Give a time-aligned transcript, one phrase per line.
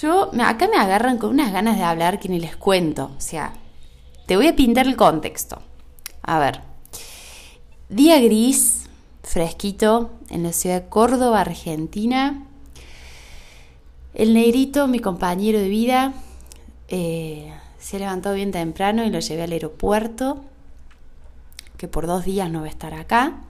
[0.00, 3.12] Yo, acá me agarran con unas ganas de hablar que ni les cuento.
[3.16, 3.52] O sea,
[4.26, 5.62] te voy a pintar el contexto.
[6.22, 6.60] A ver,
[7.88, 8.86] día gris,
[9.22, 12.44] fresquito en la ciudad de Córdoba, Argentina.
[14.14, 16.12] El negrito, mi compañero de vida,
[16.88, 20.44] eh, se ha levantado bien temprano y lo llevé al aeropuerto,
[21.76, 23.42] que por dos días no va a estar acá.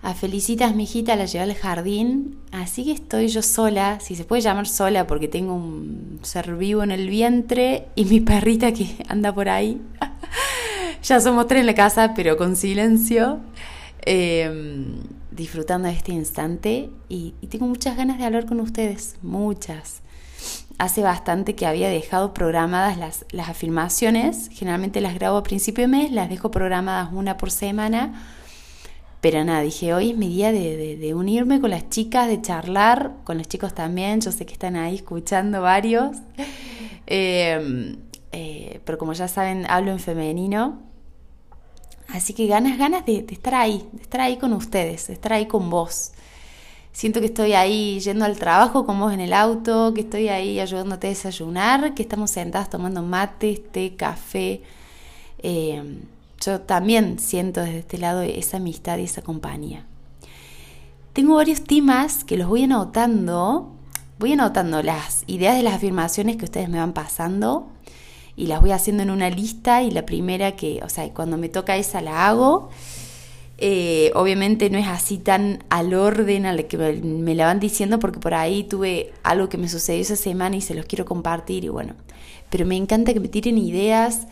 [0.00, 4.24] A Felicitas, mi hijita, la llevé al jardín, así que estoy yo sola, si se
[4.24, 9.04] puede llamar sola, porque tengo un ser vivo en el vientre y mi perrita que
[9.08, 9.80] anda por ahí.
[11.02, 13.40] ya somos tres en la casa, pero con silencio.
[14.02, 20.00] Em, disfrutando de este instante y, tengo muchas ganas de hablar con ustedes, muchas.
[20.78, 25.88] Hace bastante que había dejado programadas las, las afirmaciones, generalmente las grabo a principio de
[25.88, 28.14] mes, las dejo programadas una por semana,
[29.20, 33.38] pero nada, dije hoy es mi día de, unirme con las chicas, de charlar, con
[33.38, 36.16] los chicos también, yo sé que están ahí escuchando varios,
[37.06, 37.96] em,
[38.32, 40.88] eh, pero como ya saben, hablo en femenino,
[42.08, 45.46] Así que ganas, ganas de, estar ahí, de estar ahí con ustedes, de estar ahí
[45.46, 46.12] con vos.
[46.90, 50.58] Siento que estoy ahí yendo al trabajo con vos en el auto, que estoy ahí
[50.58, 54.62] ayudándote a desayunar, que estamos sentadas tomando mate, té, café.
[55.38, 56.00] Eh,
[56.40, 59.86] yo también siento desde este lado esa amistad y esa compañía.
[61.12, 63.72] Tengo varios temas que los voy anotando.
[64.18, 67.68] Voy anotando las ideas de las afirmaciones que ustedes me van pasando
[68.36, 71.48] y las voy haciendo en una lista y la primera que, o sea, cuando me
[71.48, 72.70] toca esa la hago.
[73.60, 78.20] Eh, obviamente no es así tan al orden a que me, la van diciendo porque
[78.20, 81.68] por ahí tuve algo que me sucedió esa semana y se los quiero compartir y
[81.68, 81.94] bueno,
[82.50, 84.28] pero me encanta que me tiren ideas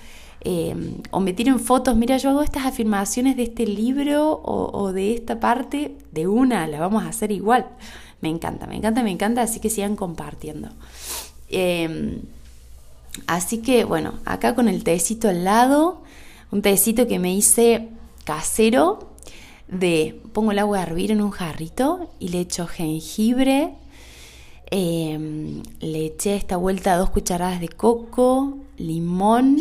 [0.48, 0.74] eh,
[1.10, 5.40] o me tiren fotos, mira yo hago estas afirmaciones de este libro o, de esta
[5.40, 7.66] parte, de una la vamos a hacer igual.
[8.20, 10.68] Me encanta, me encanta, me encanta, así que sigan compartiendo.
[11.48, 12.20] Eh,
[13.26, 16.02] Así que bueno, acá con el tecito al lado,
[16.50, 17.88] un tecito que me hice
[18.24, 19.10] casero
[19.68, 23.74] de pongo el agua a hervir en un jarrito y le echo jengibre,
[24.70, 29.58] em, le eché esta vuelta dos cucharadas de coco, limón,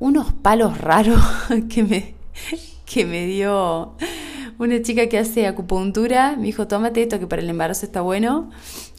[0.00, 1.20] unos palos raros
[1.68, 2.14] que me,
[2.84, 3.94] que me dio
[4.58, 6.34] una chica que hace acupuntura.
[6.36, 8.50] Me dijo, tómate esto que para el embarazo está bueno,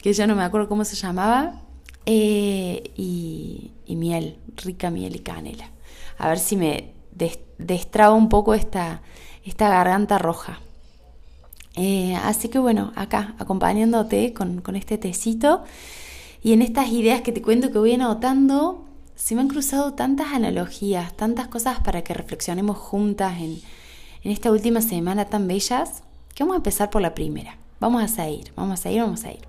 [0.02, 1.62] que ya no me acuerdo cómo se llamaba.
[2.06, 5.70] Eh, y, miel, rica miel y canela.
[6.18, 6.94] A ver si me
[7.58, 9.02] destraba un poco esta,
[9.44, 10.62] esta garganta roja.
[11.76, 15.64] Eh, así que bueno, acá acompañándote con, este tecito
[16.44, 18.86] y en estas ideas que te cuento que voy anotando,
[19.24, 23.62] se me han cruzado tantas analogías, tantas cosas para que reflexionemos juntas en,
[24.24, 26.02] en esta última semana tan bellas,
[26.34, 27.56] que vamos a empezar por la primera.
[27.80, 29.48] Vamos a seguir, vamos a seguir, vamos a ir.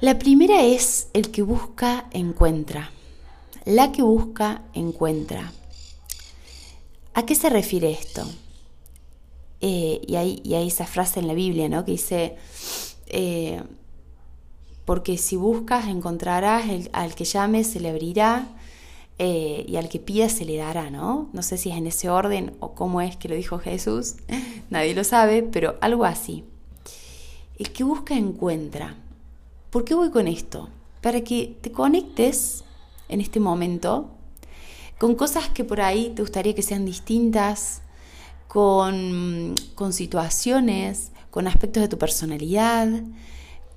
[0.00, 2.90] La primera es el que busca, encuentra.
[3.64, 5.52] La que busca, encuentra.
[7.14, 8.28] ¿A qué se refiere esto?
[9.60, 11.84] Eh, y, hay, hay, esa frase en la Biblia, ¿no?
[11.84, 12.36] Que dice,
[13.06, 13.62] eh,
[14.84, 18.48] porque si buscas, encontrarás, al que llame se le abrirá,
[19.18, 21.28] eh, y al que pida se le dará, ¿no?
[21.32, 24.16] No sé si es en ese orden o cómo es que lo dijo Jesús,
[24.70, 26.44] nadie lo sabe, pero algo así.
[27.58, 28.96] El que busca, encuentra.
[29.70, 30.70] ¿Por qué voy con esto?
[31.00, 32.64] Para que te conectes
[33.08, 34.10] en este momento
[34.98, 37.82] con cosas que por ahí te gustaría que sean distintas,
[38.48, 42.88] con, con situaciones, con aspectos de tu personalidad,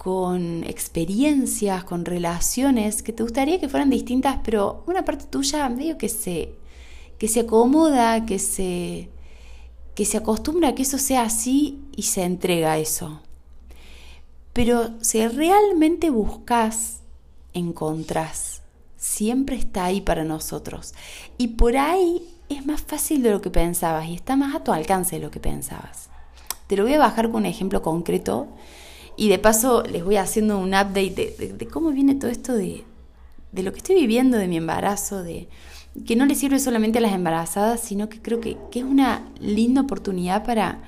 [0.06, 5.98] con experiencias, con relaciones que te gustaría que fueran distintas, pero una parte tuya medio
[5.98, 6.54] que se,
[7.18, 9.10] que se acomoda, que se,
[9.96, 13.20] que se acostumbra a que eso sea así y se entrega a eso.
[14.54, 17.00] Pero si realmente buscas,
[17.56, 18.62] encontrás.
[18.98, 20.94] Siempre está ahí para nosotros.
[21.40, 24.72] Y por ahí es más fácil de lo que pensabas y está más a tu
[24.72, 26.10] alcance de lo que pensabas.
[26.68, 28.50] Te lo voy a bajar con un ejemplo concreto
[29.18, 32.84] y de paso les voy haciendo un update de, cómo viene todo esto de,
[33.52, 35.48] de, lo que estoy viviendo, de mi embarazo, de
[36.06, 39.24] que no le sirve solamente a las embarazadas, sino que creo que, que es una
[39.40, 40.82] linda oportunidad para,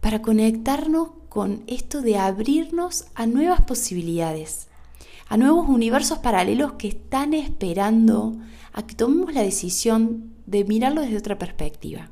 [0.00, 4.68] para conectarnos con esto de abrirnos a nuevas posibilidades,
[5.28, 8.36] a nuevos universos paralelos que están esperando
[8.72, 12.10] a que tomemos la decisión de mirarlo desde otra perspectiva.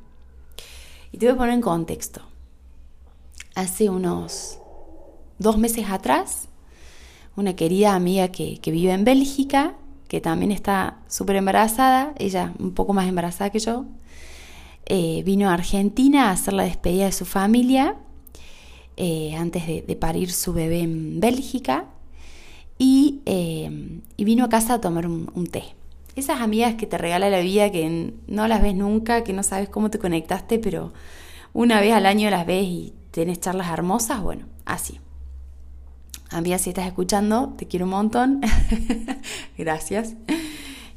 [1.13, 2.23] Y te voy a poner en contexto.
[3.55, 4.59] Hace unos
[5.39, 6.49] dos meses atrás,
[7.37, 9.75] una querida amiga que, vive en Bélgica,
[10.09, 13.87] que también está súper embarazada, ella un poco más embarazada que yo,
[14.87, 17.97] eh, vino a Argentina a hacer la despedida de su familia
[18.97, 21.87] eh, antes de, parir su bebé en Bélgica
[22.79, 25.65] y, eh, vino a casa a tomar un, té.
[26.17, 29.69] Esas amigas que te regala la vida, que no las ves nunca, que no sabes
[29.69, 30.93] cómo te conectaste, pero
[31.53, 35.01] una vez al año las ves y tienes charlas hermosas, bueno, así.
[36.31, 38.41] Amiga, si estás escuchando, te quiero un montón.
[39.59, 40.15] Gracias.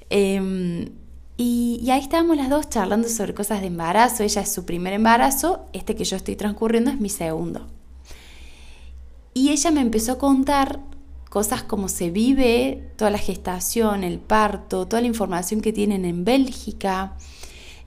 [0.09, 0.89] Em,
[1.37, 4.23] y, ahí estábamos las dos charlando sobre cosas de embarazo.
[4.23, 7.67] Ella es su primer embarazo, este que yo estoy transcurriendo es mi segundo.
[9.33, 10.79] Y ella me empezó a contar
[11.29, 16.25] cosas como se vive toda la gestación, el parto, toda la información que tienen en
[16.25, 17.13] Bélgica,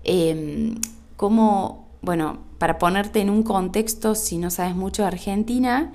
[0.04, 0.74] eh,
[1.16, 5.92] cómo, bueno, para ponerte en un contexto, si no sabes mucho de Argentina,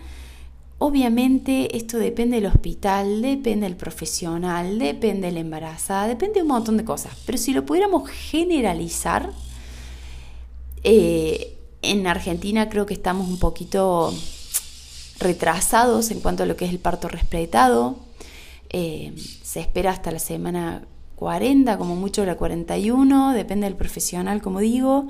[0.78, 6.50] obviamente esto depende del hospital, depende del profesional, depende de la embarazada, depende de un
[6.50, 7.14] montón de cosas.
[7.26, 9.32] Pero si lo pudiéramos generalizar,
[10.84, 14.14] eh, en Argentina creo que estamos un poquito
[15.20, 17.98] retrasados en cuanto a lo que es el parto respetado.
[18.70, 19.14] Eh,
[19.44, 20.86] se espera hasta la semana
[21.16, 25.08] 40, como mucho la 41, depende del profesional, como digo,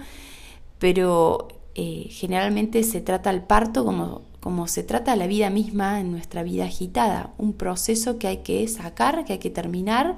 [0.78, 6.12] pero eh, generalmente se trata el parto como, como se trata la vida misma en
[6.12, 10.18] nuestra vida agitada, un proceso que hay que sacar, que hay que terminar,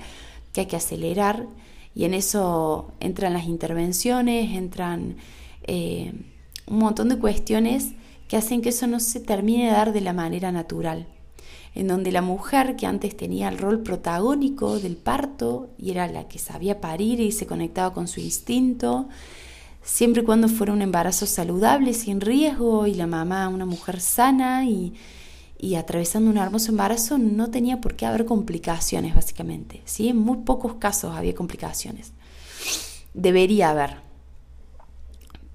[0.52, 1.48] que hay que acelerar,
[1.96, 5.16] y en eso entran las intervenciones, entran
[5.64, 6.12] eh,
[6.66, 7.94] un montón de cuestiones
[8.28, 11.08] que hacen que eso no se termine de dar de la manera natural,
[11.74, 16.28] en donde la mujer que antes tenía el rol protagónico del parto y era la
[16.28, 19.08] que sabía parir y se conectaba con su instinto,
[19.88, 24.66] siempre y cuando fuera un embarazo saludable, sin riesgo, y la mamá una mujer sana
[24.66, 24.94] y,
[25.58, 29.82] y atravesando un hermoso embarazo, no tenía por qué haber complicaciones, básicamente.
[29.86, 30.10] ¿sí?
[30.10, 32.12] En muy pocos casos había complicaciones.
[33.14, 34.02] Debería haber.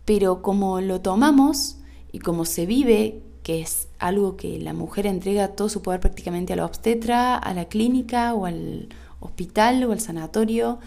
[0.07, 1.77] Pero como lo tomamos
[2.11, 6.55] y como se vive, que es algo que la mujer entrega todo su poder prácticamente
[6.55, 8.89] a la obstetra, a la clínica o al
[9.21, 10.79] hospital o al sanatorio,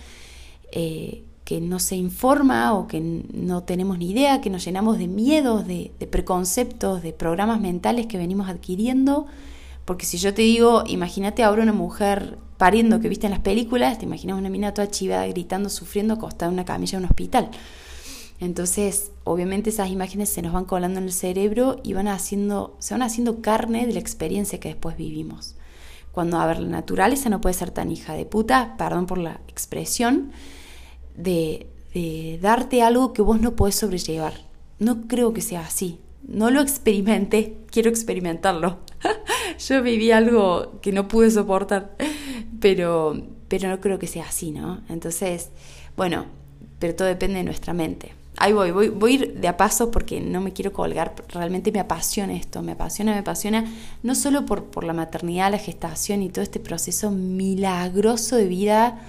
[0.71, 5.07] eh, que no se informa o que no tenemos ni idea, que nos llenamos de
[5.07, 9.27] miedos, de, preconceptos, de programas mentales que venimos adquiriendo.
[9.85, 13.99] Porque si yo te digo, imagínate ahora una mujer pariendo que viste en las películas,
[13.99, 17.51] te imaginas una mina toda chivada gritando, sufriendo, acostada en una camilla en un hospital.
[18.39, 22.95] Entonces, obviamente esas imágenes se nos van colando en el cerebro y van haciendo, se
[22.95, 25.55] van haciendo carne de la experiencia que después vivimos.
[26.11, 29.41] Cuando, a ver, la naturaleza no puede ser tan hija de puta, perdón por la
[29.47, 30.31] expresión,
[31.17, 31.67] de,
[32.41, 34.33] darte algo que vos no podés sobrellevar.
[34.79, 35.99] No creo que sea así.
[36.27, 38.79] No lo experimenté, quiero experimentarlo.
[39.67, 41.95] Yo viví algo que no pude soportar,
[42.59, 44.81] pero, pero no creo que sea así, ¿no?
[44.89, 45.49] Entonces,
[45.95, 46.25] bueno,
[46.79, 49.91] pero todo depende de nuestra mente ahí voy, voy, voy a ir de a paso
[49.91, 53.65] porque no me quiero colgar, realmente me apasiona esto, me apasiona, me apasiona,
[54.03, 59.01] no solo por, por la maternidad, la gestación y todo este proceso milagroso de vida,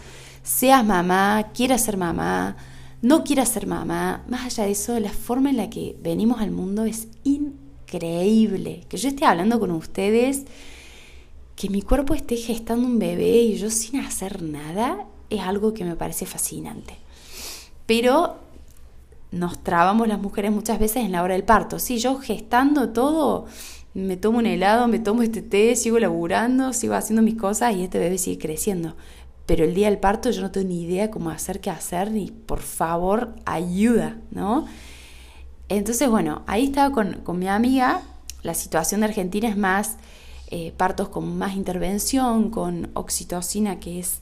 [0.46, 2.56] seas mamá, quieras ser mamá,
[3.02, 6.52] no quieras ser mamá, más allá de eso, la forma en la que venimos al
[6.52, 8.84] mundo es increíble.
[8.88, 10.44] Que yo esté hablando con ustedes,
[11.56, 15.84] que mi cuerpo esté gestando un bebé y yo sin hacer nada, es algo que
[15.84, 16.96] me parece fascinante.
[17.86, 18.36] Pero
[19.32, 21.80] nos trabamos las mujeres muchas veces en la hora del parto.
[21.80, 23.46] Sí, yo gestando todo,
[23.94, 27.82] me tomo un helado, me tomo este té, sigo laburando, sigo haciendo mis cosas y
[27.82, 28.94] este bebé sigue creciendo.
[29.46, 32.30] Pero el día del parto yo no tengo ni idea cómo hacer, qué hacer, ni
[32.30, 34.66] por favor, ayuda, ¿no?
[35.68, 38.02] Entonces, bueno, ahí estaba con, mi amiga.
[38.42, 39.96] La situación de Argentina es más
[40.48, 44.20] eh, partos con más intervención, con oxitocina, que es,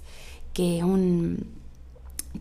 [0.53, 1.55] que es un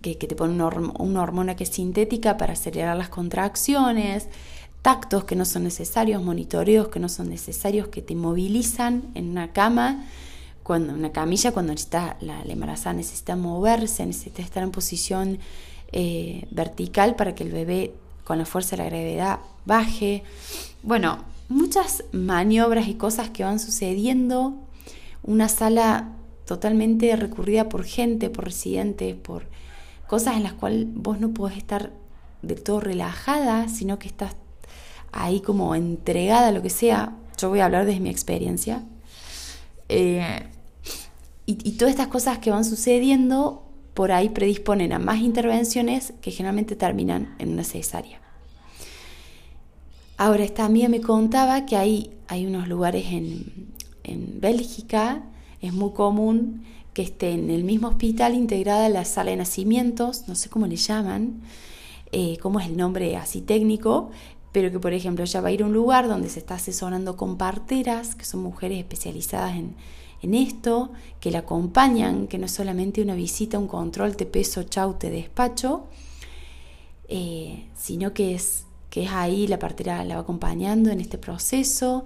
[0.02, 4.28] que, te pone una, hormona que es sintética para acelerar las contracciones,
[4.82, 9.54] tactos que no son necesarios, monitoreos que no son necesarios, que te movilizan en una
[9.54, 10.06] cama,
[10.64, 15.40] cuando una camilla, cuando necesita, la, embarazada necesita moverse, necesita estar en posición
[15.92, 17.94] eh, vertical para que el bebé
[18.24, 20.24] con la fuerza de la gravedad baje.
[20.82, 24.54] Bueno, muchas maniobras y cosas que van sucediendo.
[25.22, 26.10] Una sala
[26.46, 29.46] totalmente recurrida por gente, por residentes, por
[30.08, 31.92] cosas en las cuales vos no podés estar
[32.42, 34.36] del todo relajada, sino que estás
[35.12, 37.16] ahí como entregada a lo que sea.
[37.38, 38.84] Yo voy a hablar desde mi experiencia.
[39.96, 40.48] Eh,
[41.46, 46.76] y, todas estas cosas que van sucediendo por ahí predisponen a más intervenciones que generalmente
[46.76, 48.20] terminan en una cesárea.
[50.18, 53.72] Ahora, esta amiga me contaba que hay, hay unos lugares en,
[54.04, 55.22] en Bélgica,
[55.62, 56.64] es muy común
[56.96, 60.78] que esté en el mismo hospital integrada la sala de nacimientos, no sé cómo le
[60.78, 61.42] llaman,
[62.12, 64.10] eh, cómo es el nombre así técnico,
[64.54, 67.18] pero que por ejemplo ella va a ir a un lugar donde se está asesorando
[67.18, 69.76] con parteras, que son mujeres especializadas en,
[70.22, 74.64] en esto, que la acompañan, que no es solamente una visita, un control, te peso,
[74.64, 75.88] chau, te despacho,
[77.10, 82.06] eh, sino que es, que es ahí la partera la va acompañando en este proceso,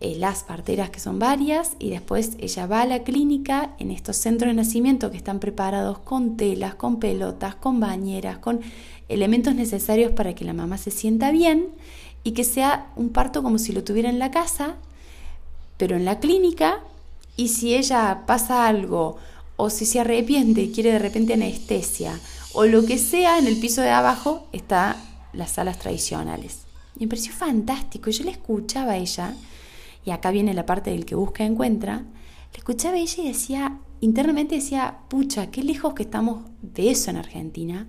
[0.00, 4.16] eh, las parteras que son varias y después ella va a la clínica en estos
[4.16, 8.60] centros de nacimiento que están preparados con telas, con pelotas, con bañeras, con
[9.08, 11.68] elementos necesarios para que la mamá se sienta bien
[12.24, 14.76] y que sea un parto como si lo tuviera en la casa,
[15.76, 16.80] pero en la clínica
[17.36, 19.16] y si ella pasa algo
[19.56, 22.18] o si se arrepiente y quiere de repente anestesia
[22.52, 24.96] o lo que sea, en el piso de abajo está
[25.32, 26.58] las salas tradicionales.
[26.98, 28.10] Me pareció fantástico.
[28.10, 29.34] Yo le escuchaba a ella,
[30.04, 32.04] y acá viene la parte del que busca encuentra,
[32.52, 37.16] le escuchaba ella y decía, internamente decía, pucha, qué lejos que estamos de eso en
[37.16, 37.86] Argentina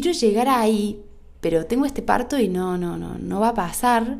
[0.00, 1.02] quiero llegar ahí,
[1.40, 4.18] pero tengo este parto y no, no, no, no va a pasar.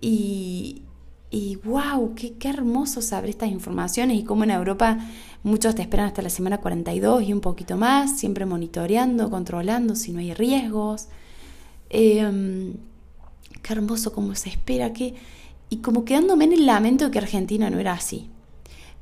[0.00, 0.82] Y,
[1.30, 4.98] y wow, qué, qué hermoso saber estas informaciones y cómo en Europa
[5.42, 10.12] muchos te esperan hasta la semana 42 y un poquito más, siempre monitoreando, controlando si
[10.12, 11.08] no hay riesgos.
[11.90, 12.74] Em,
[13.62, 15.14] qué hermoso cómo se espera que...
[15.70, 18.28] Y como quedándome en el lamento de que Argentina no era así.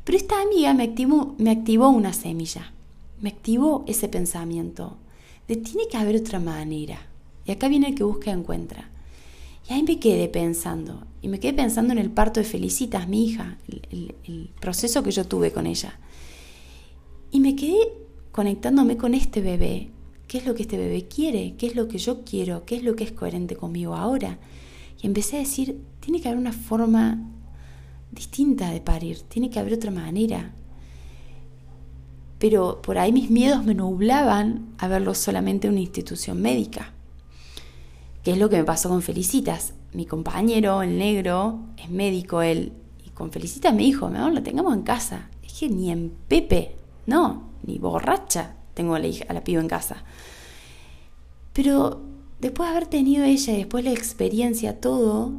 [0.05, 2.73] Pero esta amiga me activó, una semilla,
[3.21, 4.99] me activó ese pensamiento
[5.49, 7.09] de tiene que haber otra manera.
[7.45, 8.89] Y acá viene el que busca y encuentra.
[9.69, 13.25] Y ahí me quedé pensando, y me quedé pensando en el parto de Felicitas, mi
[13.25, 15.99] hija, el, proceso que yo tuve con ella.
[17.33, 17.93] Y me quedé
[18.31, 19.91] conectándome con este bebé.
[20.29, 21.55] ¿Qué es lo que este bebé quiere?
[21.59, 22.65] ¿Qué es lo que yo quiero?
[22.65, 24.39] ¿Qué es lo que es coherente conmigo ahora?
[25.01, 27.19] Y empecé a decir, tiene que haber una forma
[28.11, 30.53] distinta de parir, tiene que haber otra manera
[32.39, 36.93] pero por ahí mis miedos me nublaban a verlo solamente en una institución médica.
[38.23, 39.75] ¿Qué es lo que me pasó con Felicitas?
[39.93, 42.73] Mi compañero, el negro, es médico él,
[43.05, 45.31] y con Felicitas me dijo, mejor lo tengamos en casa.
[45.43, 46.77] Es que ni en Pepe,
[47.07, 50.05] no, ni borracha tengo a la, hija, a la piba en casa.
[51.55, 52.03] Pero
[52.41, 55.33] después de haber tenido ella y después la experiencia, todo,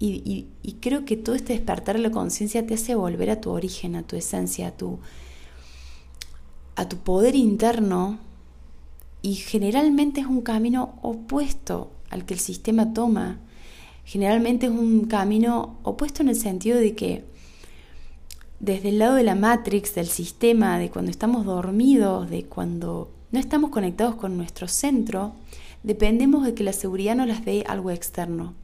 [0.00, 0.46] y,
[0.80, 4.04] creo que todo este despertar de la conciencia te hace volver a tu origen, a
[4.04, 5.00] tu esencia, a tu
[6.76, 8.18] a tu poder interno
[9.20, 13.40] y generalmente es un camino opuesto al que el sistema toma.
[14.04, 17.24] Generalmente es un camino opuesto en el sentido de que
[18.60, 23.40] desde el lado de la matrix, del sistema, de cuando estamos dormidos, de cuando no
[23.40, 25.32] estamos conectados con nuestro centro,
[25.82, 28.54] dependemos de que la seguridad nos las dé algo externo.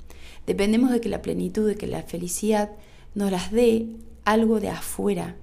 [0.46, 2.72] Dependemos de que la plenitud, de que la felicidad
[3.14, 3.86] nos las dé
[4.24, 5.36] algo de afuera.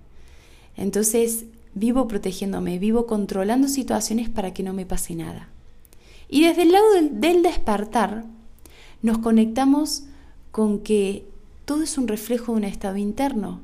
[0.78, 5.48] Entonces, Vivo protegiéndome, vivo controlando situaciones para que no me pase nada.
[6.28, 8.26] Y desde el lado del, despertar,
[9.02, 10.04] nos conectamos
[10.52, 11.26] con que
[11.66, 13.62] todo es un reflejo de un estado interno,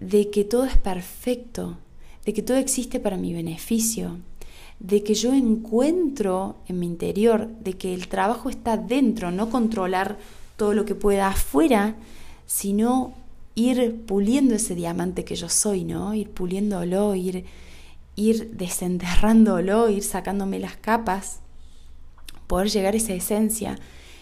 [0.00, 1.76] de que todo es perfecto,
[2.24, 4.18] de que todo existe para mi beneficio,
[4.78, 10.18] de que yo encuentro en mi interior, de que el trabajo está dentro, no controlar
[10.56, 11.96] todo lo que pueda afuera,
[12.46, 13.14] sino
[13.54, 16.14] ir puliendo ese diamante que yo soy, ¿no?
[16.14, 17.44] Ir puliéndolo, ir,
[18.14, 21.40] ir desenterrándolo, ir sacándome las capas,
[22.46, 23.78] poder llegar a esa esencia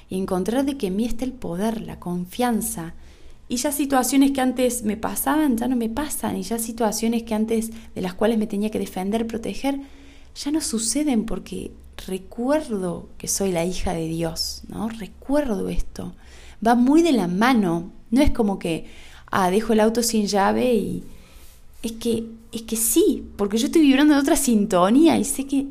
[0.08, 2.94] y encontrar de que en mí está el poder, la confianza.
[3.48, 6.36] Y ya situaciones que antes me pasaban, ya no me pasan.
[6.36, 9.80] Y ya situaciones que antes de las cuales me tenía que defender, proteger,
[10.34, 11.72] ya no suceden porque
[12.06, 14.88] recuerdo que soy la hija de Dios, ¿no?
[14.88, 16.14] Recuerdo esto.
[16.66, 17.90] Va muy de la mano.
[18.10, 18.86] No es como que,
[19.30, 21.04] ah, dejo el auto sin llave y
[21.82, 25.68] es que, es que sí, porque yo estoy vibrando en otra sintonía y sé que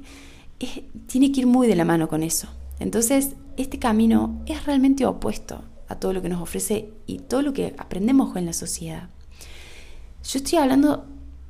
[1.07, 2.47] tiene que ir muy de la mano con eso.
[2.79, 7.53] Entonces, este camino es realmente opuesto a todo lo que nos ofrece y todo lo
[7.53, 9.09] que aprendemos en la sociedad.
[10.23, 11.05] Yo estoy hablando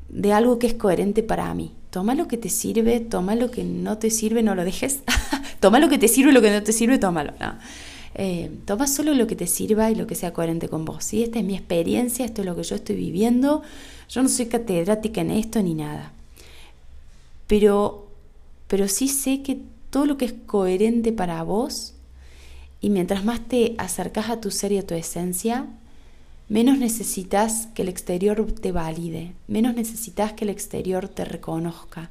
[0.10, 1.74] de algo que es coherente para mí.
[1.94, 5.02] Toma lo que te sirve, toma lo que no te sirve, no lo dejes.
[5.60, 7.34] toma lo que te sirve, lo que no te sirve, tómalo.
[7.40, 7.54] No.
[8.16, 11.04] Eh, toma solo lo que te sirva y lo que sea coherente con vos.
[11.04, 11.22] ¿sí?
[11.22, 13.62] Esta es mi experiencia, esto es lo que yo estoy viviendo.
[14.10, 16.14] Yo no soy catedrática en esto ni nada.
[17.46, 18.08] Pero,
[18.68, 19.60] pero sí sé que
[19.92, 21.94] todo lo que es coherente para vos
[22.82, 25.68] y mientras más te acercas a tu ser y a tu esencia,
[26.50, 32.10] menos necesitas que el exterior te valide, menos necesitas que el exterior te reconozca,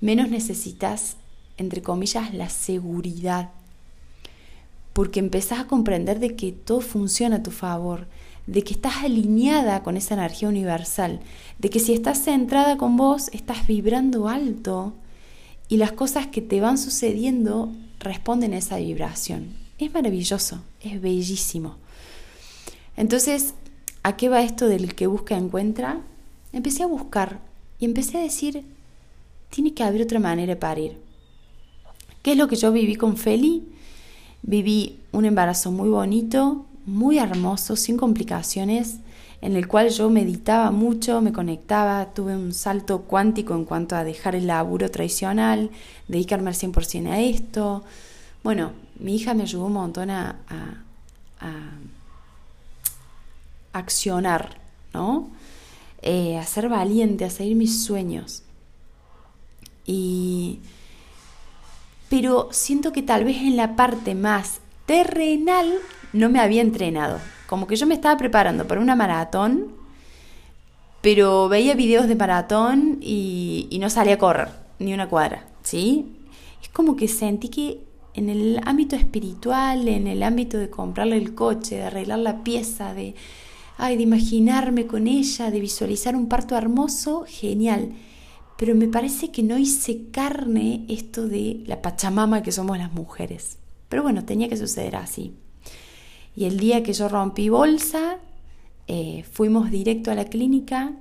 [0.00, 1.16] menos necesitas,
[1.56, 3.50] entre comillas, la seguridad.
[4.92, 8.06] Porque empezás a comprender de que todo funciona a tu favor,
[8.46, 11.20] de que estás alineada con esa energía universal,
[11.58, 14.94] de que si estás centrada con vos, estás vibrando alto
[15.68, 19.54] y las cosas que te van sucediendo responden a esa vibración.
[19.78, 21.76] Es maravilloso, es bellísimo.
[22.96, 23.54] Entonces,
[24.02, 26.00] ¿a qué va esto del que busca encuentra?
[26.52, 27.40] Empecé a buscar
[27.78, 28.64] y empecé a decir,
[29.50, 30.98] tiene que haber otra manera de parir.
[32.22, 33.64] ¿Qué es lo que yo viví con Feli?
[34.42, 38.98] Viví un embarazo muy bonito, muy hermoso, sin complicaciones,
[39.40, 44.04] en el cual yo meditaba mucho, me conectaba, tuve un salto cuántico en cuanto a
[44.04, 45.70] dejar el laburo tradicional,
[46.08, 47.82] dedicarme al 100% a esto.
[48.44, 50.36] Bueno, mi hija me ayudó un montón a,
[51.40, 51.54] a,
[53.72, 54.58] accionar,
[54.92, 55.30] ¿no?
[56.02, 58.42] Eh, a ser valiente, a seguir mis sueños.
[59.86, 60.60] Y...
[62.08, 65.72] Pero siento que tal vez en la parte más terrenal
[66.12, 67.20] no me había entrenado.
[67.46, 69.72] Como que yo me estaba preparando para una maratón,
[71.00, 74.48] pero veía videos de maratón y, no salía a correr,
[74.78, 76.16] ni una cuadra, ¿sí?
[76.62, 77.80] Es como que sentí que
[78.14, 82.92] en el ámbito espiritual, en el ámbito de comprarle el coche, de arreglar la pieza,
[82.92, 83.14] de,
[83.80, 87.92] ay, de imaginarme con ella, de visualizar un parto hermoso, genial.
[88.56, 93.58] Pero me parece que no hice carne esto de la pachamama que somos las mujeres.
[93.88, 95.34] Pero bueno, tenía que suceder así.
[96.36, 98.18] Y el día que yo rompí bolsa,
[98.86, 100.92] eh, fuimos directo a la clínica.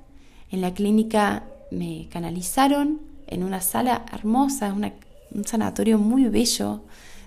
[0.49, 6.81] En la clínica me canalizaron en una sala hermosa, un sanatorio muy bello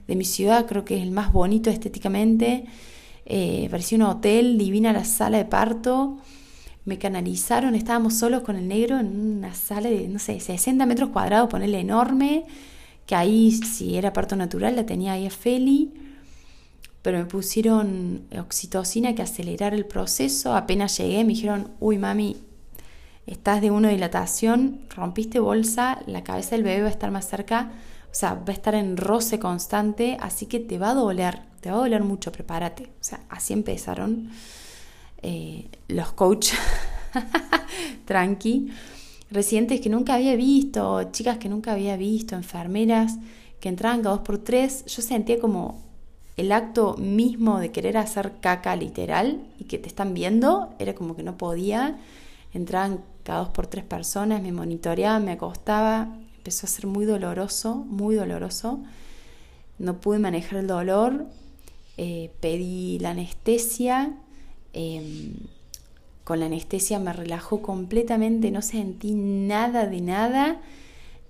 [0.09, 2.65] de mi ciudad, creo que es el más bonito estéticamente.
[3.27, 6.19] Eh, parecía un hotel, divina la sala de parto.
[6.85, 11.11] Me canalizaron, estábamos solos con el negro en una sala de, no sé, 60 metros
[11.11, 12.45] cuadrados, ponerle enorme,
[13.07, 15.93] que ahí si era parto natural la tenía ahí a Feli
[17.03, 20.55] pero me pusieron oxitocina que acelerar el proceso.
[20.55, 22.37] Apenas llegué, me dijeron, uy mami,
[23.27, 27.73] estás de una dilatación, rompiste bolsa, la cabeza del bebé va a estar más cerca,
[28.05, 31.71] o sea, va a estar en roce constante, así que te va a doler, te
[31.71, 32.85] va a doler mucho, prepárate.
[33.01, 34.31] O sea, así empezaron
[35.23, 36.59] eh, los coaches,
[38.05, 38.73] tranqui,
[39.31, 43.17] residentes que nunca había visto, chicas que nunca había visto, enfermeras
[43.61, 45.81] que entraban cada dos por tres, yo sentía como
[46.37, 51.15] el acto mismo de querer hacer caca literal y que te están viendo, era como
[51.15, 52.01] que no podía.
[52.53, 57.77] Entraban cada dos por tres personas, me monitoreaban, me acostaba, empezó a ser muy doloroso,
[57.77, 58.81] muy doloroso.
[59.79, 61.27] No pude manejar el dolor,
[61.97, 64.15] eh, pedí la anestesia.
[64.73, 65.35] Em,
[66.25, 70.61] con la anestesia me relajó completamente, no sentí nada de nada.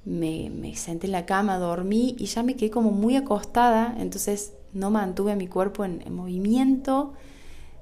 [0.05, 3.95] Me, senté en la cama, dormí y ya me quedé como muy acostada.
[3.99, 7.15] Entonces no mantuve mi cuerpo en, movimiento,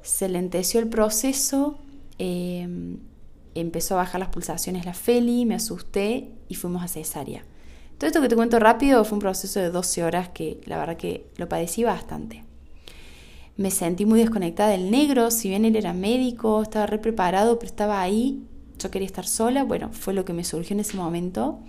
[0.03, 1.79] se lenteció el proceso,
[2.19, 2.99] em,
[3.55, 7.45] empezó a bajar las pulsaciones la Feli, me asusté y fuimos a cesárea.
[7.99, 10.97] Todo esto que te cuento rápido fue un proceso de 12 horas que la verdad
[10.97, 12.50] que lo padecí bastante.
[13.57, 17.71] Me sentí muy desconectada del negro, si bien él era médico, estaba re preparado, pero
[17.71, 18.43] estaba ahí,
[18.79, 21.61] yo quería estar sola, bueno, fue lo que me surgió en ese momento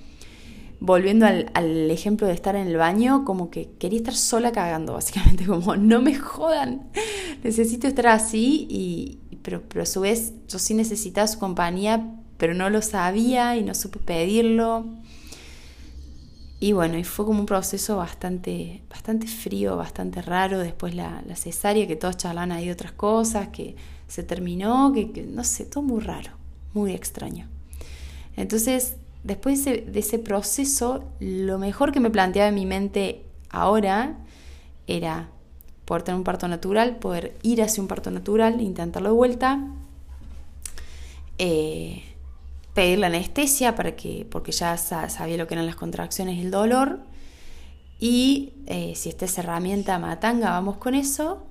[0.82, 5.46] volviendo al, ejemplo de estar en el baño, como que quería estar sola cagando, básicamente,
[5.46, 6.90] como no me jodan,
[7.44, 12.54] necesito estar así, y, pero, pero a su vez yo sí necesitaba su compañía, pero
[12.54, 14.86] no lo sabía y no supe pedirlo.
[16.62, 20.60] Y bueno, y fue como un proceso bastante, bastante frío, bastante raro.
[20.60, 23.76] Después la, la cesárea, que todos charlaban ahí de otras cosas, que
[24.08, 26.32] se terminó, que, que no sé, todo muy raro,
[26.74, 27.50] muy extraño.
[28.38, 34.18] Entonces después de, ese proceso, lo mejor que me planteaba en mi mente ahora
[34.88, 35.30] era
[35.86, 39.68] poder tener un parto natural, poder ir hacia un parto natural, intentarlo de vuelta,
[41.38, 42.04] eh,
[42.74, 46.52] pedir la anestesia para que, porque ya sabía lo que eran las contracciones y el
[46.52, 47.00] dolor,
[48.02, 51.46] y eh, si esta es herramienta matanga, vamos con eso.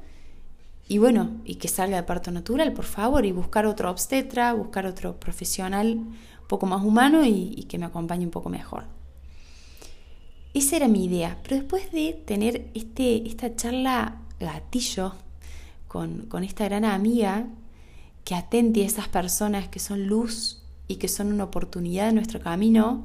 [0.89, 4.85] Y bueno, y que salga de parto natural, por favor, y buscar otro obstetra, buscar
[4.85, 6.01] otro profesional
[6.49, 8.83] poco más humano y, que me acompañe un poco mejor.
[10.53, 15.15] Esa era mi idea, pero después de tener este, esta charla gatillo
[15.87, 17.47] con, con esta gran amiga
[18.25, 20.60] que atente a esas personas que son luz
[20.91, 23.05] y que son una oportunidad en nuestro camino,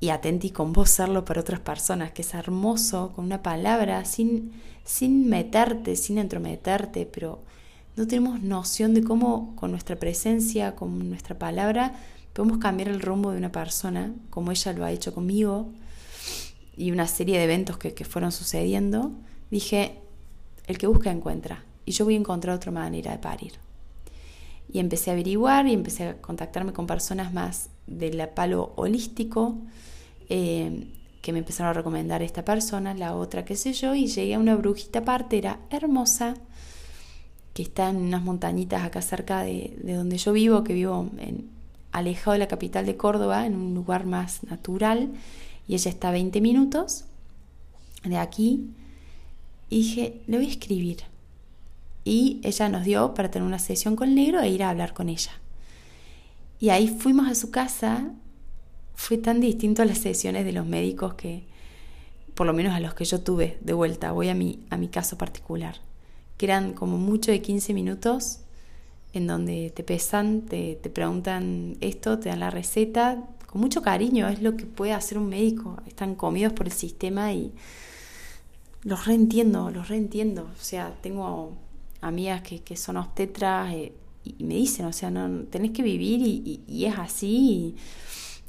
[0.00, 4.50] y atenti con vos serlo para otras personas, que es hermoso, con una palabra, sin,
[4.84, 7.44] sin meterte, sin entrometerte, pero
[7.94, 11.94] no tenemos noción de cómo con nuestra presencia, con nuestra palabra,
[12.32, 15.70] podemos cambiar el rumbo de una persona, como ella lo ha hecho conmigo,
[16.76, 19.12] y una serie de eventos que, que fueron sucediendo.
[19.52, 20.00] Dije,
[20.66, 23.52] el que busca encuentra, y yo voy a encontrar otra manera de parir.
[24.72, 29.58] Y empecé a averiguar y empecé a contactarme con personas más del palo holístico,
[30.28, 34.34] eh, que me empezaron a recomendar esta persona, la otra, qué sé yo, y llegué
[34.34, 36.34] a una brujita partera hermosa,
[37.52, 41.48] que está en unas montañitas acá cerca de, donde yo vivo, que vivo en,
[41.90, 45.10] alejado de la capital de Córdoba, en un lugar más natural,
[45.66, 47.06] y ella está a 20 minutos
[48.04, 48.70] de aquí,
[49.68, 50.98] y dije, le voy a escribir.
[52.06, 54.94] Y ella nos dio para tener una sesión con el negro e ir a hablar
[54.94, 55.32] con ella.
[56.60, 58.12] Y ahí fuimos a su casa.
[58.94, 61.42] Fue tan distinto a las sesiones de los médicos que,
[62.34, 64.86] por lo menos a los que yo tuve de vuelta, voy a mi, a mi
[64.86, 65.80] caso particular,
[66.36, 68.38] que eran como mucho de 15 minutos
[69.12, 74.28] en donde te pesan, te, te preguntan esto, te dan la receta, con mucho cariño,
[74.28, 75.78] es lo que puede hacer un médico.
[75.88, 77.52] Están comidos por el sistema y
[78.84, 80.44] los reentiendo, los reentiendo.
[80.44, 81.65] O sea, tengo
[82.06, 83.92] amigas que, son obstetras, eh,
[84.24, 87.76] y me dicen, o sea, no, tenés que vivir y, es así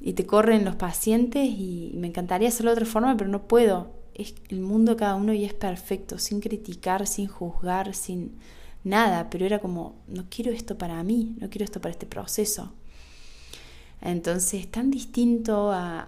[0.02, 3.96] y, te corren los pacientes y me encantaría hacerlo de otra forma, pero no puedo.
[4.14, 8.38] Es el mundo de cada uno y es perfecto, sin criticar, sin juzgar, sin
[8.84, 12.74] nada, pero era como, no quiero esto para mí, no quiero esto para este proceso.
[14.02, 16.08] Entonces, tan distinto a,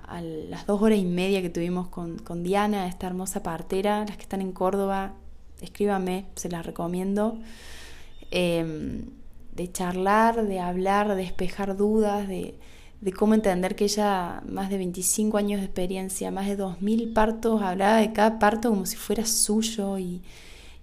[0.49, 4.41] las dos horas y media que tuvimos con, Diana, esta hermosa partera, las que están
[4.41, 5.13] en Córdoba,
[5.61, 7.37] escríbame, se las recomiendo.
[8.31, 9.03] Eh,
[9.59, 12.55] de charlar, de hablar, de despejar dudas, de,
[13.17, 17.97] cómo entender que ella, más de 25 años de experiencia, más de 2.000 partos, hablaba
[17.97, 20.21] de cada parto como si fuera suyo y,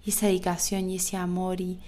[0.05, 1.79] esa dedicación y ese amor y,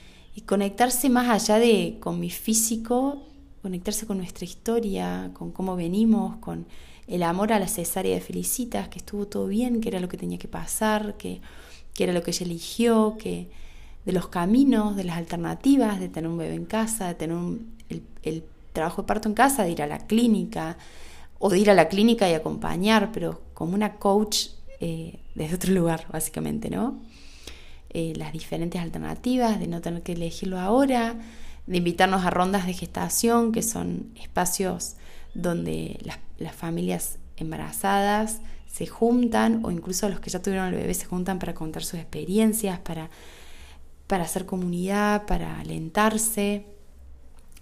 [0.46, 3.22] conectarse más allá de con mi físico,
[3.62, 6.66] conectarse con nuestra historia, con cómo venimos, con
[7.08, 10.16] el amor a la cesárea de Felicitas, que estuvo todo bien, que era lo que
[10.16, 11.42] tenía que pasar, que,
[11.94, 13.50] que era lo que ella eligió, que
[14.06, 17.38] de los caminos, de las alternativas, de tener un bebé en casa, de tener
[18.24, 20.78] el, trabajo de parto en casa, de ir a la clínica,
[21.40, 24.48] o de ir a la clínica y acompañar, pero como una coach
[24.80, 27.00] eh, desde otro lugar, básicamente, ¿no?
[27.90, 31.16] Eh, las diferentes alternativas, de no tener que elegirlo ahora,
[31.66, 34.96] de invitarnos a rondas de gestación, que son espacios
[35.34, 40.94] donde las, las familias embarazadas se juntan, o incluso los que ya tuvieron el bebé
[40.94, 43.10] se juntan para contar sus experiencias, para
[44.10, 46.66] para hacer comunidad, para alentarse,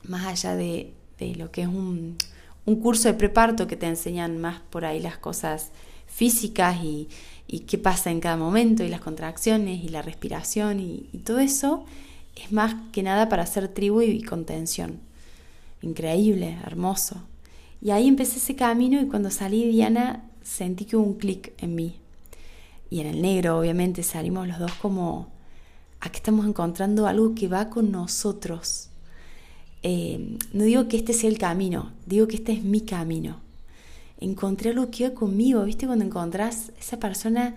[0.03, 0.93] más allá de,
[1.35, 2.15] lo que es un,
[2.81, 5.71] curso de preparto que te enseñan más por ahí las cosas
[6.05, 7.09] físicas y,
[7.67, 11.83] qué pasa en cada momento y las contracciones y la respiración y, todo eso,
[12.37, 15.01] es más que nada para hacer tribu y contención.
[15.81, 17.17] Increíble, hermoso.
[17.81, 21.75] Y ahí empecé ese camino y cuando salí Diana sentí que hubo un clic en
[21.75, 21.99] mí.
[22.89, 25.27] Y en el negro, obviamente, salimos los dos como
[25.99, 28.89] aquí estamos encontrando algo que va con nosotros.
[29.83, 33.41] Eh, no digo que este sea el camino, digo que este es mi camino.
[34.19, 35.85] Encontré algo que va conmigo, ¿viste?
[35.85, 37.55] Cuando encontrás esa persona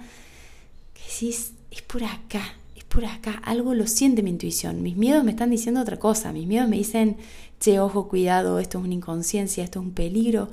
[0.92, 2.42] que decís, es por acá,
[2.76, 4.83] es por acá, algo lo siente mi intuición.
[4.83, 7.16] Mis miedos me están diciendo otra cosa, mis miedos me dicen,
[7.61, 10.50] che, ojo, cuidado, esto es una inconsciencia, esto es un peligro.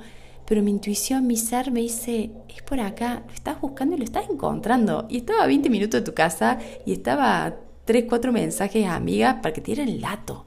[0.48, 4.04] Pero mi intuición, mi ser me dice, es por acá, lo estás buscando y lo
[4.04, 5.06] estás encontrando.
[5.10, 9.36] Y estaba a 20 minutos de tu casa y estaba tres, cuatro mensajes a amigas
[9.42, 10.46] para que te dieran el lato.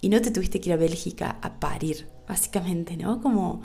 [0.00, 3.20] Y no te tuviste que ir a Bélgica a parir, básicamente, ¿no?
[3.20, 3.62] Como,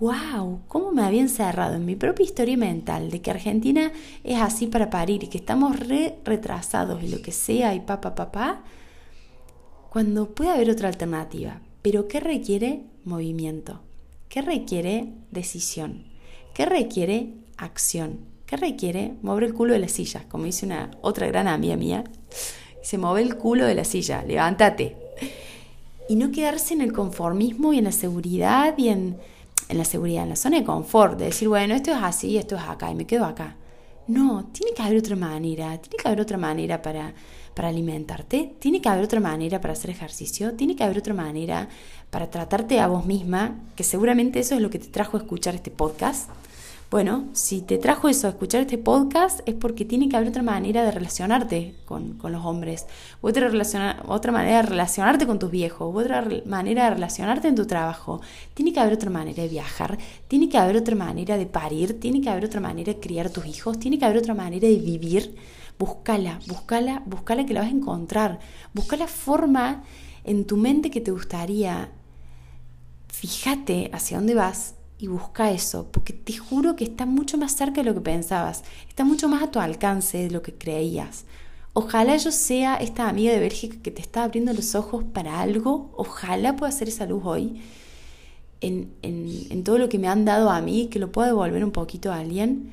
[0.00, 3.92] wow, cómo me había encerrado en mi propia historia mental de que Argentina
[4.24, 8.16] es así para parir y que estamos re retrasados y lo que sea y papá,
[8.16, 8.64] papá,
[9.88, 11.60] cuando puede haber otra alternativa.
[11.80, 13.82] Pero ¿qué requiere movimiento?
[14.30, 16.04] ¿Qué requiere decisión?
[16.54, 18.20] ¿Qué requiere acción?
[18.46, 22.04] ¿Qué requiere mover el culo de la silla, como dice una otra gran amiga mía.
[22.80, 24.96] Se mueve el culo de la silla, levántate.
[26.08, 29.18] Y no quedarse en el conformismo y en la seguridad y en,
[29.68, 32.54] en la seguridad, en la zona de confort, de decir, bueno, esto es así, esto
[32.54, 33.56] es acá y me quedo acá.
[34.06, 37.14] No, tiene que haber otra manera, tiene que haber otra manera para,
[37.54, 41.68] para alimentarte, tiene que haber otra manera para hacer ejercicio, tiene que haber otra manera
[42.10, 45.54] para tratarte a vos misma, que seguramente eso es lo que te trajo a escuchar
[45.54, 46.28] este podcast.
[46.90, 50.42] Bueno, si te trajo eso a escuchar este podcast es porque tiene que haber otra
[50.42, 52.86] manera de relacionarte con, los hombres,
[53.20, 53.48] otra,
[54.08, 58.20] otra manera de relacionarte con tus viejos, otra manera de relacionarte en tu trabajo.
[58.54, 62.20] Tiene que haber otra manera de viajar, tiene que haber otra manera de parir, tiene
[62.20, 65.36] que haber otra manera de criar tus hijos, tiene que haber otra manera de vivir,
[65.80, 68.38] Búscala, búscala, búscala que la vas a encontrar.
[68.74, 69.82] Busca la forma
[70.24, 71.88] en tu mente que te gustaría.
[73.12, 77.82] Fíjate hacia dónde vas y busca eso, porque te juro que está mucho más cerca
[77.82, 81.24] de lo que pensabas, está mucho más a tu alcance de lo que creías.
[81.72, 85.92] Ojalá yo sea esta amiga de Bélgica que te está abriendo los ojos para algo,
[85.96, 87.62] ojalá pueda hacer esa luz hoy
[88.60, 91.70] en, en, todo lo que me han dado a mí, que lo pueda devolver un
[91.70, 92.72] poquito a alguien,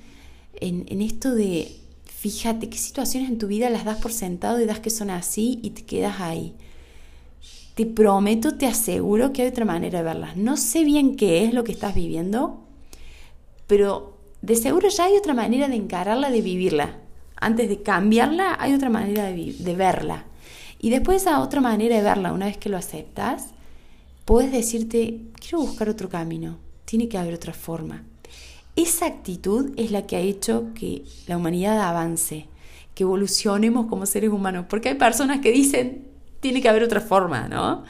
[0.59, 1.79] en, en esto de
[2.17, 5.59] Fíjate qué situaciones en tu vida las das por sentado y das que son así
[5.61, 6.55] y te quedas ahí.
[7.77, 10.35] Te prometo, te aseguro que hay otra manera de verlas.
[10.35, 12.63] No sé bien qué es lo que estás viviendo,
[13.67, 16.95] pero de seguro ya hay otra manera de encararla, de vivirla.
[17.35, 20.25] Antes de cambiarla, hay otra manera de, verla.
[20.79, 23.49] Y después esa otra manera de verla, una vez que lo aceptas,
[24.25, 28.05] puedes decirte, quiero buscar otro camino, tiene que haber otra forma.
[28.75, 32.47] Esa actitud es la que ha hecho que la humanidad avance,
[32.95, 37.47] que evolucionemos como seres humanos, porque hay personas que dicen, tiene que haber otra forma,
[37.47, 37.83] ¿no?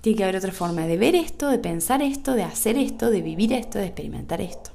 [0.00, 3.22] Tiene que haber otra forma de ver esto, de pensar esto, de hacer esto, de
[3.22, 4.70] vivir esto, de experimentar esto.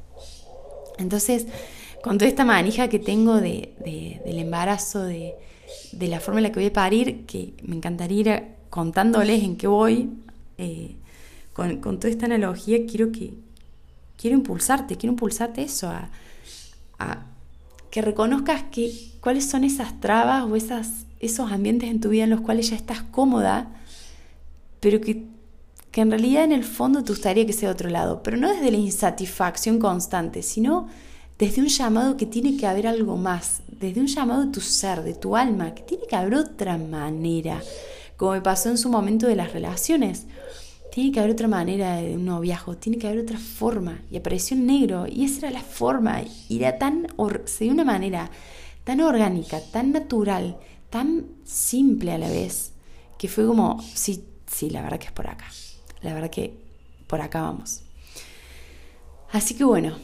[0.97, 1.47] Entonces,
[2.03, 3.73] con toda esta manija que tengo de,
[4.25, 5.35] del embarazo, de,
[5.99, 9.67] la forma en la que voy a parir, que me encantaría ir contándoles en qué
[9.67, 10.11] voy,
[10.57, 10.95] eh,
[11.53, 13.33] con, con toda esta analogía, quiero que,
[14.17, 16.09] quiero impulsarte, quiero impulsarte eso, a,
[17.91, 18.91] que reconozcas que,
[19.21, 22.75] cuáles son esas trabas o esas, esos ambientes en tu vida en los cuales ya
[22.75, 23.71] estás cómoda,
[24.79, 25.25] pero que,
[25.91, 28.71] que en realidad en el fondo te gustaría que sea otro lado, pero no desde
[28.71, 30.87] la insatisfacción constante, sino
[31.37, 35.03] desde un llamado que tiene que haber algo más, desde un llamado de tu ser,
[35.03, 37.61] de tu alma, que tiene que haber otra manera,
[38.17, 40.27] como me pasó en su momento de las relaciones
[40.95, 43.99] tiene que haber otra manera de un noviazgo, tiene que haber otra forma.
[44.09, 47.05] Y apareció en negro, y esa era la forma, y era tan,
[47.59, 48.31] de una manera
[48.85, 50.57] tan orgánica, tan natural,
[50.95, 52.71] tan simple a la vez,
[53.17, 55.43] que fue como, sí, sí, la verdad que es por acá,
[56.01, 56.57] la verdad que
[57.05, 57.81] por acá vamos.
[59.33, 59.97] Así que bueno,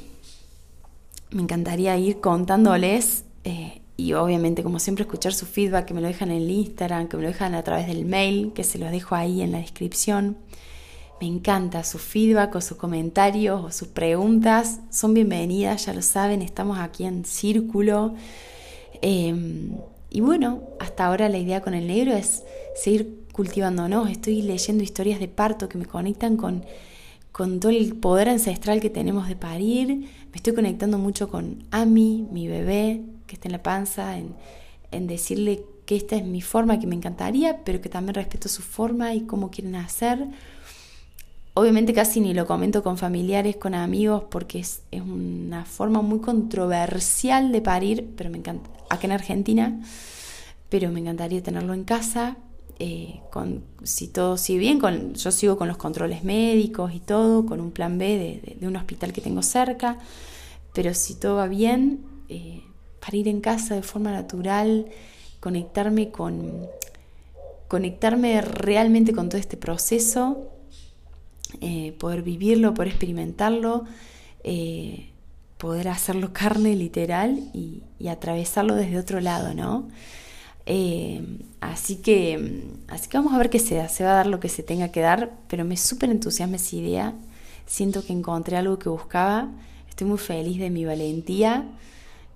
[1.30, 6.08] me encantaría ir contándoles eh, y obviamente como siempre escuchar su feedback, que me lo
[6.08, 8.92] dejan en el Instagram, que me lo dejan a través del mail, que se los
[8.92, 10.40] dejo ahí en la descripción.
[11.22, 14.82] Me encanta su feedback o sus comentarios o sus preguntas.
[14.90, 18.14] Son bienvenidas, ya lo saben, estamos aquí en círculo.
[19.02, 19.72] Em,
[20.14, 22.44] y bueno, hasta ahora la idea con el negro es
[22.76, 24.10] seguir cultivándonos.
[24.10, 26.66] Estoy leyendo historias de parto que me conectan con,
[27.32, 29.88] con todo el poder ancestral que tenemos de parir.
[29.88, 34.36] Me estoy conectando mucho con Ami, mi bebé, que está en la panza, en,
[34.92, 38.64] en decirle que esta es mi forma, que me encantaría, pero que también respeto su
[38.64, 40.28] forma y cómo quieren hacer.
[41.54, 47.52] Obviamente casi ni lo comento con familiares, con amigos, porque es, una forma muy controversial
[47.52, 49.82] de parir, pero me encanta, acá en Argentina,
[50.70, 52.38] pero me encantaría tenerlo en casa.
[52.80, 57.46] Eh, con, si todo sigue bien, con, yo sigo con los controles médicos y todo,
[57.46, 60.00] con un plan B de, un hospital que tengo cerca,
[60.74, 62.64] pero si todo va bien, eh,
[63.06, 64.88] parir en casa de forma natural,
[65.42, 66.66] conectarme con
[67.68, 70.50] conectarme realmente con todo este proceso
[71.60, 73.86] eh, poder vivirlo, poder experimentarlo,
[74.44, 75.10] eh,
[75.58, 79.88] poder hacerlo carne literal y, atravesarlo desde otro lado, ¿no?
[80.66, 81.22] Eh,
[81.60, 84.40] así, que, así que vamos a ver qué se da, se va a dar lo
[84.40, 87.14] que se tenga que dar, pero me súper entusiasma esa idea,
[87.68, 89.50] siento que encontré algo que buscaba,
[89.90, 91.66] estoy muy feliz de mi valentía,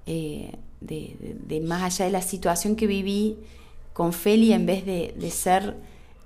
[0.05, 3.37] de, más allá de la situación que viví
[3.93, 5.75] con Feli, en vez de, de ser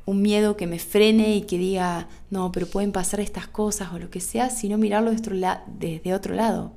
[0.06, 4.00] un miedo que me frene y que diga, no, pero pueden pasar estas cosas o
[4.00, 6.74] lo que sea, sino mirarlo desde otro lado.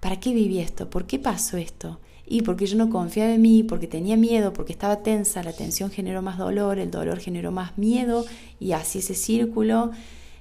[0.00, 0.90] ¿Para qué viví esto?
[0.90, 2.00] ¿Por qué pasó esto?
[2.26, 5.90] Y porque yo no confiaba en mí, porque tenía miedo, porque estaba tensa, la tensión
[5.90, 8.24] generó más dolor, el dolor generó más miedo
[8.58, 9.90] y así ese círculo,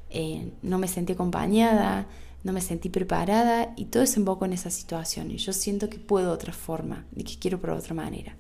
[0.10, 2.08] eh, no me sentí acompañada,
[2.44, 6.32] no me sentí preparada y todo desemboco en esa situación y yo siento que puedo
[6.32, 8.36] otra forma y que quiero probar otra manera.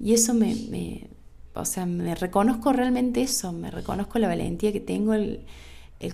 [0.00, 1.08] Y eso me,
[1.58, 5.44] o sea, me reconozco realmente eso, me reconozco la valentía que tengo, el,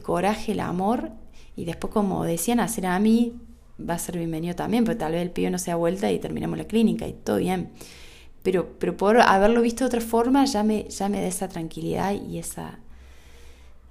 [0.02, 1.10] coraje, el amor,
[1.56, 3.34] y después, como decían, hacer a mí
[3.78, 6.18] va a ser bienvenido también, porque tal vez el pibe no se da vuelta y
[6.18, 7.70] terminamos la clínica y todo bien.
[8.42, 12.12] Pero, pero por haberlo visto de otra forma ya me, ya me da esa tranquilidad
[12.12, 12.78] y esa,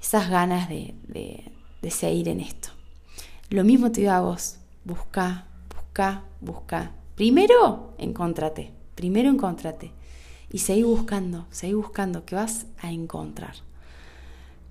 [0.01, 2.69] esas ganas de, de, seguir en esto.
[3.49, 6.91] Lo mismo te digo a vos, busca, busca, busca.
[7.15, 9.91] Primero, encontrate, primero encontrate
[10.53, 13.55] y seguí buscando, seguí buscando, que vas a encontrar.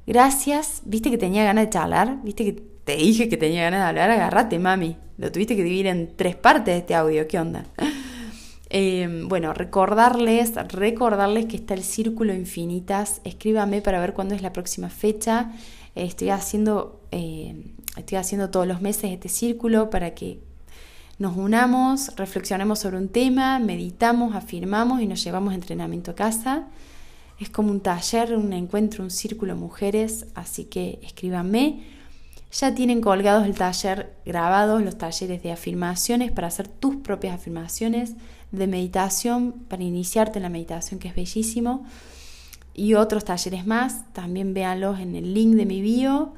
[0.06, 3.86] Gracias, viste que tenía ganas de charlar, viste que te dije que tenía ganas de
[3.88, 7.66] hablar, agárrate mami, lo tuviste que dividir en tres partes de este audio, ¿qué onda?
[8.74, 13.20] Eh, bueno, recordarles, recordarles que está el Círculo Infinitas.
[13.22, 15.52] Escríbame para ver cuándo es la próxima fecha.
[15.94, 20.40] estoy haciendo, eh, estoy haciendo todos los meses este círculo para que
[21.18, 26.66] nos unamos, reflexionemos sobre un tema, meditamos, afirmamos y nos llevamos entrenamiento a casa.
[27.38, 31.82] Es como un taller, un encuentro, un círculo mujeres, así que escríbanme.
[32.52, 38.14] Ya tienen colgados el taller grabados, los talleres de afirmaciones para hacer tus propias afirmaciones,
[38.50, 41.86] de meditación para iniciarte en la meditación, que es bellísimo,
[42.74, 44.12] y otros talleres más.
[44.12, 46.34] También véanlos en el link de mi bio.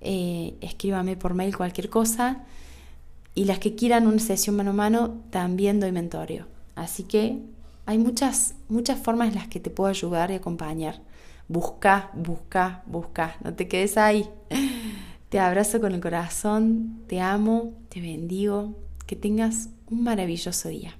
[0.00, 2.44] Eh, escríbame por mail cualquier cosa.
[3.38, 6.48] Y las que quieran una sesión mano a mano, también doy mentorio.
[6.74, 7.38] Así que
[7.86, 11.02] hay muchas, muchas formas en las que te puedo ayudar y acompañar.
[11.46, 13.36] Busca, busca, busca.
[13.44, 14.28] No te quedes ahí.
[15.28, 18.74] Te abrazo con el corazón, te amo, te bendigo,
[19.06, 20.96] que tengas un maravilloso día.